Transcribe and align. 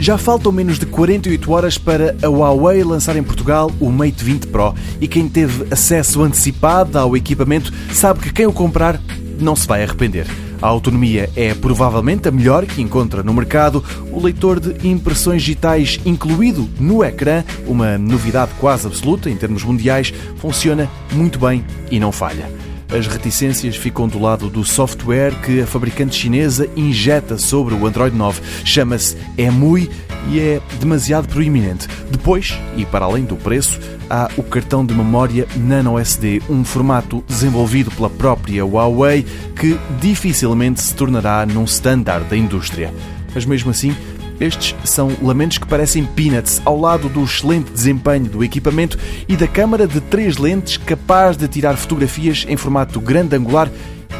Já 0.00 0.16
faltam 0.16 0.50
menos 0.50 0.78
de 0.78 0.86
48 0.86 1.52
horas 1.52 1.76
para 1.76 2.16
a 2.22 2.26
Huawei 2.26 2.82
lançar 2.82 3.16
em 3.16 3.22
Portugal 3.22 3.70
o 3.78 3.90
Mate 3.90 4.24
20 4.24 4.46
Pro 4.46 4.74
e 4.98 5.06
quem 5.06 5.28
teve 5.28 5.66
acesso 5.70 6.22
antecipado 6.22 6.98
ao 6.98 7.14
equipamento 7.14 7.70
sabe 7.92 8.20
que 8.20 8.32
quem 8.32 8.46
o 8.46 8.52
comprar 8.52 8.98
não 9.38 9.54
se 9.54 9.68
vai 9.68 9.82
arrepender. 9.82 10.26
A 10.62 10.66
autonomia 10.66 11.28
é 11.36 11.52
provavelmente 11.52 12.28
a 12.28 12.30
melhor 12.30 12.64
que 12.64 12.80
encontra 12.80 13.22
no 13.22 13.34
mercado. 13.34 13.84
O 14.10 14.22
leitor 14.22 14.58
de 14.58 14.88
impressões 14.88 15.42
digitais 15.42 16.00
incluído 16.06 16.66
no 16.78 17.04
ecrã, 17.04 17.44
uma 17.66 17.98
novidade 17.98 18.52
quase 18.58 18.86
absoluta 18.86 19.28
em 19.28 19.36
termos 19.36 19.62
mundiais, 19.64 20.14
funciona 20.36 20.88
muito 21.12 21.38
bem 21.38 21.62
e 21.90 22.00
não 22.00 22.10
falha. 22.10 22.69
As 22.92 23.06
reticências 23.06 23.76
ficam 23.76 24.08
do 24.08 24.18
lado 24.18 24.50
do 24.50 24.64
software 24.64 25.32
que 25.42 25.60
a 25.60 25.66
fabricante 25.66 26.16
chinesa 26.16 26.68
injeta 26.76 27.38
sobre 27.38 27.72
o 27.72 27.86
Android 27.86 28.16
9. 28.16 28.42
Chama-se 28.64 29.16
EMUI 29.38 29.88
e 30.28 30.40
é 30.40 30.60
demasiado 30.80 31.28
proeminente. 31.28 31.86
Depois, 32.10 32.58
e 32.76 32.84
para 32.84 33.04
além 33.04 33.24
do 33.24 33.36
preço, 33.36 33.78
há 34.08 34.28
o 34.36 34.42
cartão 34.42 34.84
de 34.84 34.92
memória 34.92 35.46
Nano 35.56 36.00
SD, 36.00 36.42
um 36.50 36.64
formato 36.64 37.22
desenvolvido 37.28 37.92
pela 37.92 38.10
própria 38.10 38.66
Huawei 38.66 39.24
que 39.54 39.78
dificilmente 40.00 40.80
se 40.80 40.92
tornará 40.92 41.46
num 41.46 41.64
standard 41.64 42.28
da 42.28 42.36
indústria. 42.36 42.92
Mas 43.32 43.44
mesmo 43.46 43.70
assim, 43.70 43.94
estes 44.40 44.74
são 44.84 45.10
lamentos 45.22 45.58
que 45.58 45.66
parecem 45.66 46.04
peanuts 46.04 46.60
ao 46.64 46.78
lado 46.78 47.08
do 47.08 47.22
excelente 47.22 47.70
desempenho 47.70 48.24
do 48.24 48.42
equipamento 48.42 48.98
e 49.28 49.36
da 49.36 49.46
câmara 49.46 49.86
de 49.86 50.00
três 50.00 50.38
lentes 50.38 50.78
capaz 50.78 51.36
de 51.36 51.46
tirar 51.46 51.76
fotografias 51.76 52.46
em 52.48 52.56
formato 52.56 53.00
grande 53.00 53.36
angular 53.36 53.70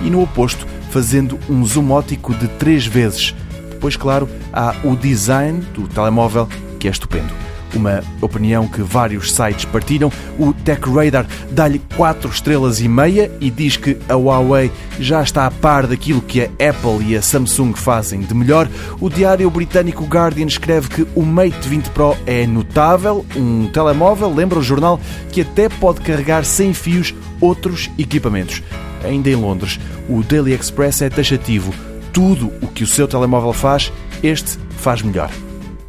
e 0.04 0.10
no 0.10 0.22
oposto 0.22 0.66
fazendo 0.90 1.38
um 1.48 1.64
zoom 1.64 1.90
ótico 1.90 2.34
de 2.34 2.46
três 2.48 2.86
vezes. 2.86 3.34
Depois, 3.70 3.96
claro, 3.96 4.28
há 4.52 4.74
o 4.84 4.94
design 4.94 5.60
do 5.74 5.88
telemóvel 5.88 6.48
que 6.78 6.86
é 6.86 6.90
estupendo 6.90 7.49
uma 7.76 8.02
opinião 8.20 8.66
que 8.66 8.82
vários 8.82 9.32
sites 9.32 9.64
partilham. 9.64 10.12
O 10.38 10.52
TechRadar 10.52 11.26
dá-lhe 11.50 11.80
4 11.96 12.30
estrelas 12.30 12.80
e 12.80 12.88
meia 12.88 13.30
e 13.40 13.50
diz 13.50 13.76
que 13.76 13.96
a 14.08 14.14
Huawei 14.14 14.70
já 14.98 15.22
está 15.22 15.46
a 15.46 15.50
par 15.50 15.86
daquilo 15.86 16.20
que 16.20 16.42
a 16.42 16.44
Apple 16.44 17.04
e 17.06 17.16
a 17.16 17.22
Samsung 17.22 17.74
fazem 17.74 18.20
de 18.20 18.34
melhor. 18.34 18.68
O 19.00 19.08
diário 19.08 19.50
britânico 19.50 20.04
Guardian 20.04 20.46
escreve 20.46 20.88
que 20.88 21.06
o 21.14 21.22
Mate 21.22 21.68
20 21.68 21.90
Pro 21.90 22.16
é 22.26 22.46
notável, 22.46 23.24
um 23.36 23.68
telemóvel, 23.68 24.32
lembra 24.32 24.58
o 24.58 24.62
jornal, 24.62 25.00
que 25.30 25.42
até 25.42 25.68
pode 25.68 26.00
carregar 26.00 26.44
sem 26.44 26.72
fios 26.72 27.14
outros 27.40 27.90
equipamentos. 27.98 28.62
Ainda 29.04 29.30
em 29.30 29.34
Londres, 29.34 29.80
o 30.08 30.22
Daily 30.22 30.52
Express 30.52 31.02
é 31.02 31.08
taxativo. 31.08 31.72
Tudo 32.12 32.52
o 32.60 32.66
que 32.66 32.84
o 32.84 32.86
seu 32.86 33.08
telemóvel 33.08 33.52
faz, 33.52 33.92
este 34.22 34.58
faz 34.76 35.02
melhor. 35.02 35.30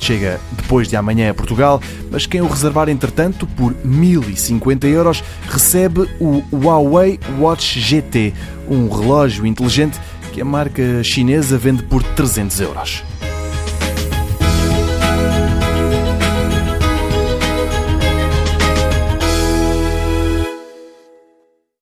Chega 0.02 0.40
depois 0.54 0.88
de 0.88 0.96
amanhã 0.96 1.30
a 1.30 1.34
Portugal, 1.34 1.80
mas 2.10 2.26
quem 2.26 2.42
o 2.42 2.48
reservar 2.48 2.90
entretanto 2.90 3.46
por 3.46 3.76
1050 3.86 4.88
euros 4.88 5.24
recebe 5.48 6.10
o 6.20 6.44
Huawei 6.52 7.20
Watch 7.40 7.80
GT, 7.80 8.34
um 8.68 8.90
relógio 8.90 9.46
inteligente 9.46 10.02
que 10.34 10.42
a 10.42 10.46
marca 10.46 11.04
chinesa 11.04 11.56
vende 11.56 11.84
por 11.84 12.02
300 12.02 12.60
euros. 12.62 13.04